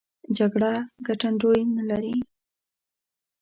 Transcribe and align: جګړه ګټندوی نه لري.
جګړه 0.37 0.73
ګټندوی 1.07 1.61
نه 1.75 1.83
لري. 1.89 2.15